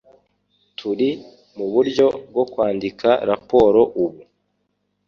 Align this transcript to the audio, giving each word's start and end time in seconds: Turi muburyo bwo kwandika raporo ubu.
Turi 0.77 1.09
muburyo 1.55 2.07
bwo 2.31 2.43
kwandika 2.51 3.09
raporo 3.29 3.81
ubu. 4.03 4.21